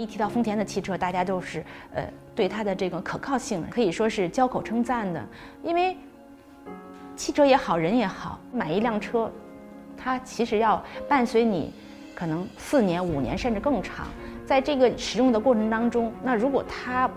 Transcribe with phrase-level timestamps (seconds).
[0.00, 1.62] 一提到丰田的汽车，大家都是
[1.94, 2.02] 呃
[2.34, 5.22] 对它的这个可靠性可以说是交口称赞的。
[5.62, 5.94] 因为
[7.14, 9.30] 汽车也好，人也好，买一辆车，
[9.98, 11.70] 它其实要伴随你
[12.14, 14.06] 可能四年、五年甚至更长。
[14.46, 17.08] 在这个使用的过程当中，那如果它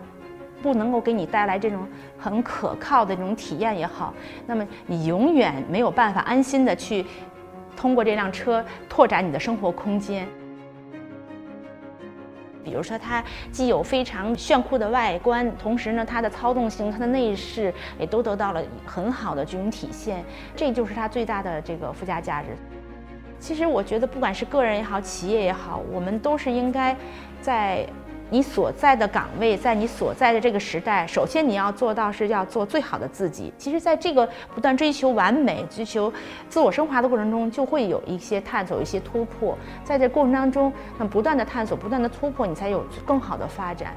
[0.62, 1.88] 不能够给你带来这种
[2.20, 4.14] 很可靠的这种体验也好，
[4.46, 7.06] 那么你永远没有办法安心的去
[7.78, 10.28] 通过这辆车拓展你的生活空间。
[12.64, 20.24] 比如说，它既有非常炫酷的外观，同时呢，它的操纵性、它的内饰也都得到了很好的这种体现，
[20.56, 22.50] 这就是它最大的这个附加价值。
[23.40, 26.96] 其实，我觉得不管是个人也好，企业也好，我们都是应该
[27.42, 27.86] 在。
[28.34, 33.54] 你所在的岗位，在你所在的这个时代，首先你要做到是要做最好的自己。
[33.60, 36.12] 其实，在这个不断追求完美、追求
[36.50, 39.56] 自我升华的过程中，就会有一些探索、一些突破。
[39.84, 43.94] 在这过程当中，那不断的探索、不断的突破，你才有更好的发展。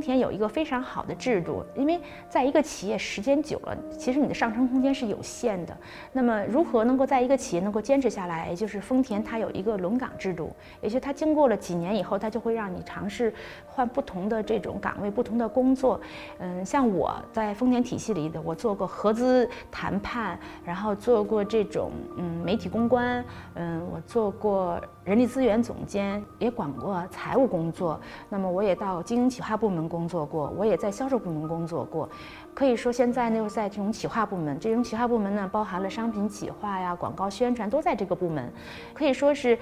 [0.00, 5.76] 丰田有一个非常好的制度，因为在一个企业时间久了，其实你的上升空间是有限的。
[6.10, 8.54] 那么，如何能够在一个企业能够坚持下来？
[8.54, 13.30] 就是丰田它有一个轮岗制度，也就是它经过了几年以后，它就会让你尝试
[13.66, 16.00] 换不同的这种岗位、不同的工作。
[16.38, 28.00] 嗯，像我在丰田体系里的，我做过合资谈判，然后做过这种嗯媒体公关，嗯，我做过人力资源总监，也管过财务工作。
[28.28, 29.80] 那么，我也到经营企划部门。
[29.90, 32.08] 工作过，我也在销售部门工作过，
[32.54, 38.52] 可以说现在呢，在这种企划部门，这种企划部门呢，包含了商品企划呀、广告宣传，都在这个部门。
[38.94, 39.58] 可以说是，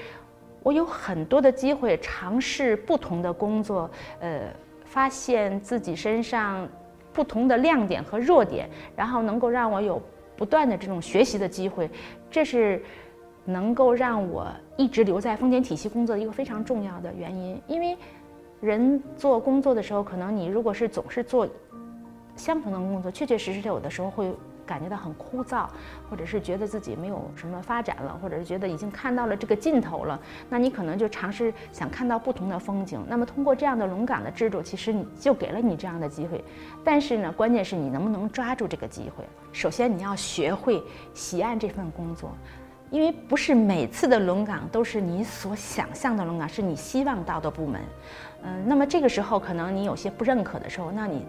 [0.62, 3.88] 我有很多的机会尝试不同的工作，
[4.20, 4.40] 呃，
[4.84, 6.68] 发现自己身上
[7.12, 10.02] 不同的亮点和弱点，然后能够让我有
[10.36, 11.88] 不断的这种学习的机会，
[12.30, 12.82] 这是
[13.48, 17.96] 能够让我一直留在丰田体系工作的一个非常重要的原因，因为。
[18.60, 21.46] 人做工作的时候，可能你如果是总是做
[22.34, 24.34] 相同的工作，确确实实有的时候会
[24.66, 25.68] 感觉到很枯燥，
[26.10, 30.20] 或者是觉得自己没有什么发展了，或者是觉得已经看到了这个尽头了，
[30.50, 33.00] 那你可能就尝试想看到不同的风景。
[33.08, 36.42] 那么通过这样的轮岗的制度，其实你就给了你这样的机会。
[36.82, 39.24] 但是呢，关键是你能不能抓住这个机会。
[39.52, 40.82] 首先你要学会
[41.14, 42.32] 喜爱这份工作。
[42.90, 47.80] 因为不是每次的轮岗都是你所想象的轮岗，是你希望到的部门，
[48.42, 51.24] 嗯，那么这个时候可能你有些不认可的时候，那你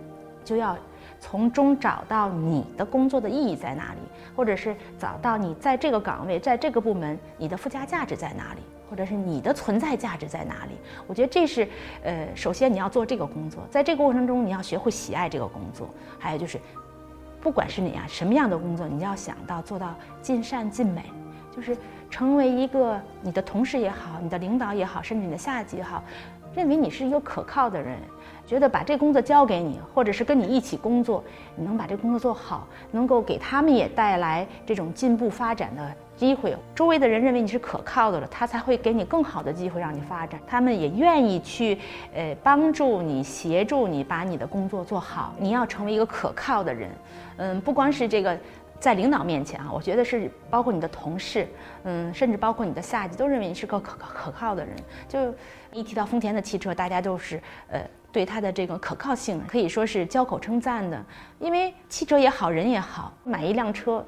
[0.46, 0.78] 就要
[1.20, 4.00] 从中找到你的工作的意义在哪里，
[4.36, 10.72] 或者是找到你在这个岗位、在这个部门你的附加价值在哪里，或者是你的存在价值在哪里。
[11.08, 11.68] 我觉得这是，
[12.04, 16.58] 呃，首先你要做这个工作，在这个过程中你要学会喜爱这个工作，还有就是，
[17.42, 21.04] 不管是你啊什么样的工作，你要想到做到尽善尽美。
[21.56, 21.76] 就是
[22.10, 26.04] 成为一个你的同事也好，你的领导也好，甚至你的下级也好，
[26.56, 27.98] 认为你是一个可靠的人，
[28.46, 31.24] 觉得把这工作交给你，或者是跟你一起工作，
[31.56, 36.56] 你能把这工作做好，能够给他们也带来这种进步发展的机会。
[36.74, 40.40] 周围的人认为你是可靠的了，他才会给你更好的机会让你发展。
[40.48, 41.78] 他们也愿意去，
[42.14, 45.34] 呃，帮助你，协助你把你的工作做好。
[45.38, 46.90] 你要成为一个可靠的人，
[47.38, 48.38] 嗯，不光是这个。
[48.80, 51.48] 在领导面前啊，我觉得是包括你的同事，
[51.84, 54.76] 嗯，甚至包括你的下级，都认为你是个可可靠的人。
[55.08, 55.34] 就
[55.74, 57.82] 一提到丰田的汽车，大家都是呃
[58.12, 61.04] 对它的这个可靠性可以说是交口称赞的。
[61.40, 64.06] 因为汽车也好，人也好，买一辆车，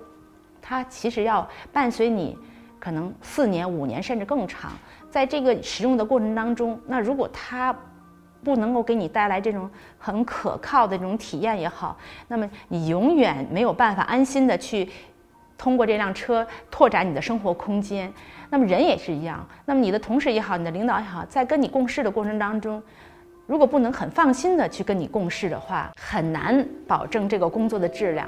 [0.62, 2.38] 它其实要伴随你
[2.80, 4.72] 可能四年、五年甚至更长。
[5.10, 7.76] 在这个使用的过程当中，那如果它
[8.44, 11.97] 不能够给你带来这种很可靠的这种体验也好，
[12.28, 14.90] 那么你永远没有办法安心的去
[15.57, 18.12] 通过这辆车拓展你的生活空间。
[18.50, 22.81] 那么人也是一样，那么你的同事也好，你的领导也好，在跟你共事的过程当中，
[23.45, 28.27] 如果不能很放心的去跟你共事的话，很难保证这个工作的质量。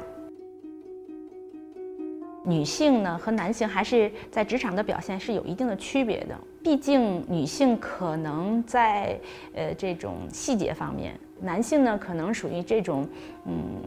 [2.46, 9.20] 女性呢和男性还是在职场的表现是有一定的区别的，毕竟女性可能在
[9.54, 13.08] 呃这种细节方面，男性呢可能属于这种
[13.46, 13.82] 嗯。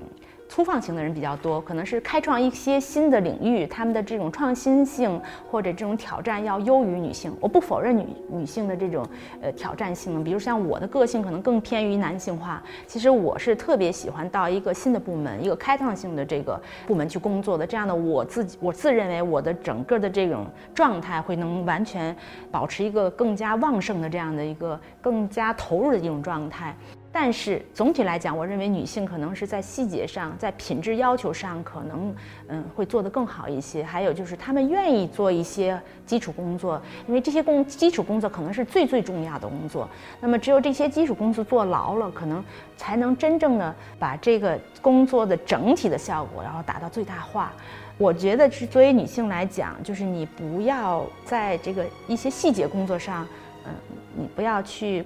[0.49, 5.21] 粗放型的人比较多，可能是开创一些新的领域，他们的这种创新性
[5.51, 7.35] 或者这种挑战要优于女性。
[7.41, 9.07] 我不否认女女性的这种
[9.43, 12.63] 呃挑战性，比如像我的个性可能更偏于男性化。
[12.87, 17.67] 其实我是特别喜欢到一个新的部门，一个开创性的这个部门去工作的。
[17.67, 22.17] 这样的我自己，我自认为我的整个的这种状态会能完全
[22.51, 26.75] 保持一个更加旺盛的这样的一个更加投入的一种状态。
[27.19, 32.15] 但是总体来讲，我认为女性可能是在细节上，在品质要求上，可能
[32.49, 33.83] 嗯会做得更好一些。
[33.83, 36.79] 还有就是她们愿意做一些基础工作，
[37.09, 39.89] 因为这些工基础工作可能是最最重要的工作。
[40.21, 42.45] 那么只有这些基础工作做牢了，可能
[42.77, 47.51] 才能真正的把这个工作的整体的效果，然后达到最大化。
[47.97, 53.27] 我觉得是作为女性来讲，就是你不要在这个一些细节工作上，
[53.65, 53.73] 嗯，
[54.15, 55.03] 你不要去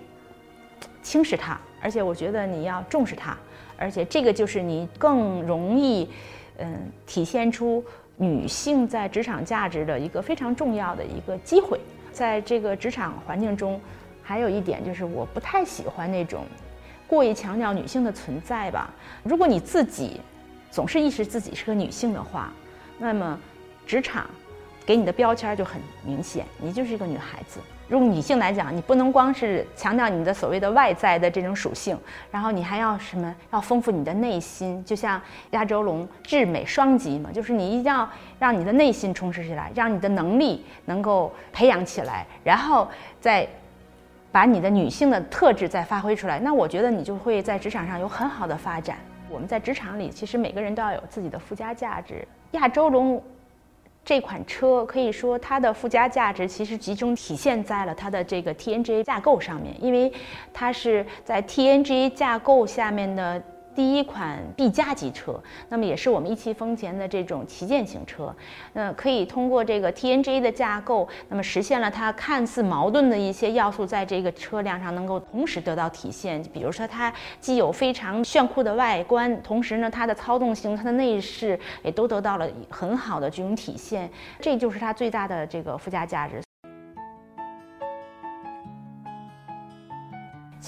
[1.05, 1.57] 轻视它。
[1.81, 3.37] 而且我觉得你要重视它，
[3.77, 6.09] 而且这个就是你更容易，
[6.59, 7.85] 嗯，体现出
[8.17, 11.81] 女性在职场价值的一个非常重要的一个机会。
[12.13, 13.81] 在这个职场环境中，
[14.23, 16.45] 还有一点就是我不太喜欢那种
[17.07, 18.93] 过于强调女性的存在吧。
[19.23, 20.21] 如果你自己
[20.71, 22.53] 总是意识自己是个女性的话，
[22.99, 23.39] 那么
[23.87, 24.29] 职场
[24.85, 27.61] 给你的标签就很明显，你就是一个女孩子。
[27.89, 31.99] 用女性来讲，你不能光是强调你的所谓的外在的这种属性，
[32.31, 33.35] 然后你还要什么？
[33.53, 42.89] 要丰富你的内心，就像亚洲龙智美双极嘛，就是你一定要让你的内心充实起来，让你的能力能够培养起来，然后
[43.21, 43.45] 再
[44.31, 46.39] 把你的女性的特质再发挥出来。
[46.39, 48.99] 那我觉得你就会在职场上有很好的发展。
[49.29, 52.25] 我们在职场里，其实每个人都要有自己的附加价值。
[52.53, 53.21] 亚洲龙。
[54.05, 60.13] 这款车可以说它的附加价值其实集中体现在了它的这个 TNGA 架构上面，因为
[60.53, 63.43] 它是在 TNGA 架构下面的。
[63.75, 68.35] 第一款 B 加级车，那么也是我们一汽丰田的这种旗舰型车，
[68.73, 76.43] 那可以通过这个 TNGA 的架构，那么实现了它看似矛盾的一些要素，在这个车辆上能够同时得到体现。
[76.53, 86.43] 比如说，它既有非常炫酷的外观，同时呢，它的操纵性、它的内饰也都得到了很好的这种体现，这就是它最大的这个附加价值。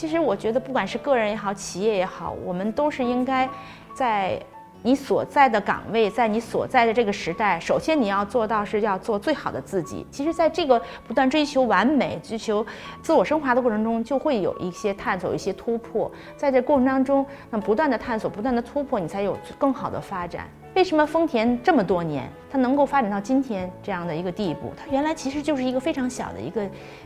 [0.03, 3.49] 其实我觉得，不管是个人也好，企业也好，我们都是应该，
[3.95, 4.37] 在
[4.83, 10.05] 你所在的岗位，在你所在的这个时代，首先你要做到是要做最好的自己。
[10.11, 12.67] 其实，在这个不断追求完美、追求
[13.01, 16.11] 自我升华的过程中，就会有一些探索、一些突破。
[16.37, 20.49] 在这过程当中，那不断的探索、不断的突破，你才有更好的发展。
[20.75, 24.73] 为什么丰田这么多年，它能够发展到今天这样的一个地步？
[24.77, 26.63] 它原来其实就是一个非常小的一个，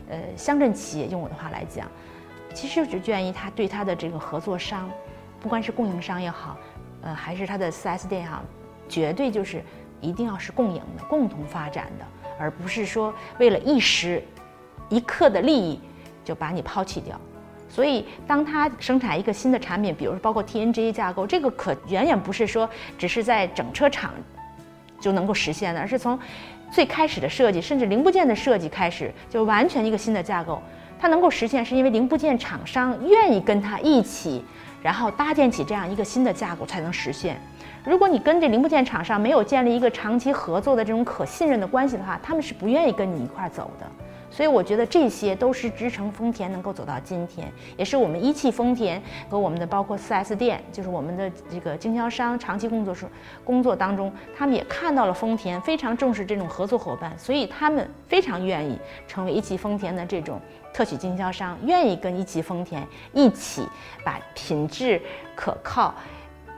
[0.09, 1.05] 呃，乡镇企业。
[1.05, 1.87] 用我的话来讲。
[2.57, 4.89] 其实只愿意他对他的这个合作商，
[5.39, 6.57] 不管是供应商也好，
[7.03, 8.41] 呃，还是他的 4S 店也好，
[8.89, 9.63] 绝对就是
[10.01, 12.05] 一定要是共赢的、共同发展的，
[12.39, 14.23] 而不是说为了一时
[14.89, 15.79] 一刻的利益
[16.25, 17.15] 就把你抛弃掉。
[17.69, 22.67] 所以，当他生产一个新的产品，比如说包括 TNGA 架构，这个可远远不是说
[22.97, 24.15] 只是在整车厂
[24.99, 26.19] 就能够实现的，而是从
[26.71, 30.59] 最开始的设计，甚至零部件的设计开始，就完全一个新的架构。
[30.99, 34.43] 它能够实现，是因为零部件厂商愿意跟它一起，
[34.81, 37.39] 然后搭建起这样一个新的架构才能实现。
[37.85, 43.85] 如果你跟这零部件厂商没有建立一个长期合作的这种可信任的关系的话，他们是不愿意跟你一块走的。
[44.37, 53.07] 所以我觉得这些都是支撑丰田能够走到今天，也是我们一汽丰田和我们的包括 4S 店，就是我们的这个经销商长期工作时
[53.43, 60.39] 工作当中，他们也看到了丰田非常重视这种合作伙伴，所以他们非常愿意成为一汽丰田的这种
[60.71, 63.63] 特许经销商，愿意跟一汽丰田一起
[64.05, 65.01] 把品质
[65.35, 65.91] 可靠。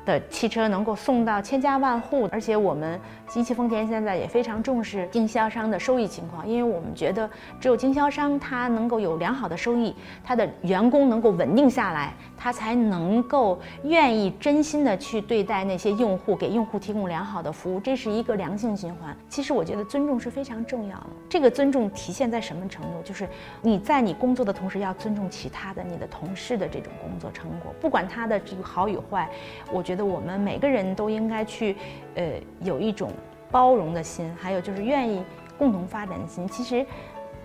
[0.09, 2.99] 的汽车能够送到千家万户，而且我们
[3.35, 19.15] 一汽丰田现在也非常重视经销商的收益情况，因为我们觉得只有经销商他能够有良好的收益，他的员工能够稳定下来，他才能够愿意真心的去对待那些用户，给用户提供良好的服务，这是一个良性循环。
[19.29, 22.99] 其实我觉得尊重是非常重要的，这个尊重体现在什么程度？
[23.03, 23.29] 就是
[23.61, 29.29] 你在你工作的同时要尊重其他的你的同事的这种工作成果，不管他的这个好与坏，
[29.71, 29.98] 我觉得。
[30.03, 31.75] 我们每个人都应该去，
[32.15, 33.11] 呃，有一种
[33.51, 35.23] 包容的心，还有就是愿意
[35.57, 36.47] 共同发展的心。
[36.47, 36.85] 其实，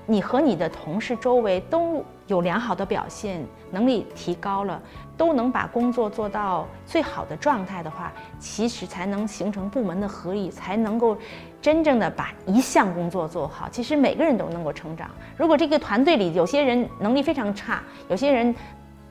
[0.06, 4.82] 你和你的同事周围都有良好的表现，能力提高了，
[5.16, 11.16] 都能把工作做到最好的状态的话，其实才能形成部门的合力，才能够
[11.62, 13.68] 真正的把一项工作做好。
[13.70, 15.10] 其实每个人都能够成长。
[15.36, 18.54] 如果这个团队里有些人能力非常差，有些人。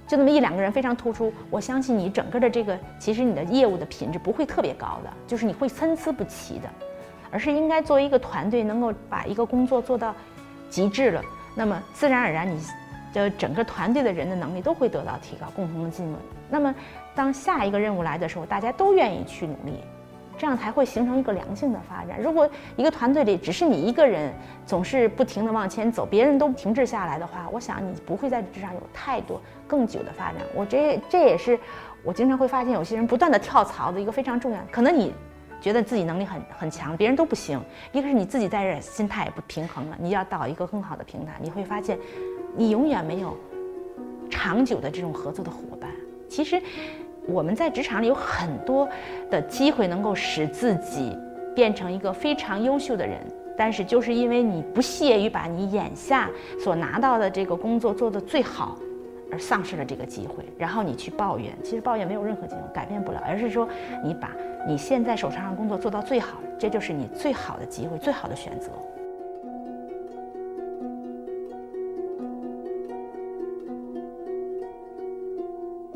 [0.07, 6.69] 就那么一两个人非常突出，我相信你整个的这个，其实你的业务的品质不会特别高的，就是你会参差不齐的，
[7.31, 10.13] 而是应该作为一个团队，能够把一个工作做到
[10.69, 11.21] 极致了，
[11.55, 12.59] 那么自然而然你
[13.13, 16.17] 的整个团队的人的能力都会得到提高，共同的进步。
[16.49, 16.73] 那么
[17.15, 19.79] 当下一个任务来的时候，大家都愿意去努力，
[20.37, 22.19] 这样才会形成一个良性的发展。
[22.21, 24.33] 如果一个团队里只是你一个人
[24.65, 30.41] 总是不停的往前走，别人都停滞下来的话，我想你不会在职场有太多更久的发展。
[30.55, 31.57] 我这这也是
[32.03, 34.59] 我经常会发现有些人不断的跳槽的一个非常重要。
[34.71, 35.13] 可能你
[35.61, 37.61] 觉得自己能力很很强，别人都不行。
[37.91, 41.97] 一个是你自己在这心态也不平衡了，你要到一个更好的平台，你会发现
[42.55, 43.37] 你永远没有
[44.29, 45.89] 长久的这种合作的伙伴。
[46.27, 46.61] 其实。
[47.25, 48.87] 我们在职场里有很多
[49.29, 51.17] 的机会，能够使自己
[51.55, 53.19] 变成一个非常优秀的人，
[53.57, 58.77] 但是就是因为你不屑于把你眼下所拿到的这个工作做得最好，
[59.31, 61.53] 而丧失了这个机会，然后你去抱怨。
[61.63, 63.67] 其实抱怨没有任何作用，改变不了，而是说
[64.03, 64.31] 你把
[64.67, 68.69] 你现在手上的工作做到最好，这就是你最好的机会，最好的选择。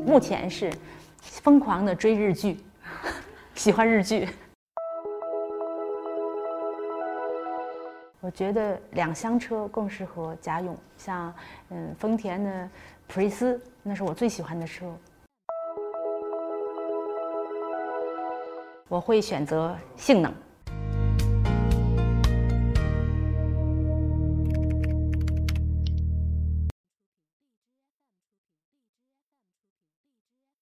[0.06, 0.70] 目前是。
[1.20, 2.58] 疯狂的追日剧，
[3.54, 4.28] 喜欢日剧。
[8.20, 11.32] 我觉得两厢车更适合家用，像
[11.70, 12.68] 嗯丰田的
[13.06, 14.86] 普锐斯，那是我最喜欢的车。
[18.88, 20.32] 我会选择性能。